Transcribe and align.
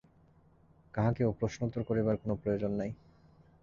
কাহাকেও 0.93 1.29
প্রশ্নোত্তর 1.31 1.81
করিবার 1.83 2.15
কোনো 2.17 2.35
প্রয়োজন 2.35 2.71
নাই। 2.71 2.91